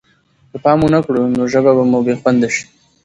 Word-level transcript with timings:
که 0.51 0.57
پام 0.63 0.79
ونه 0.85 0.99
کړو 1.05 1.23
نو 1.37 1.43
ژبه 1.51 1.71
به 1.77 1.83
مو 1.91 1.99
بې 2.05 2.13
خونده 2.21 2.49
شي. 2.55 2.63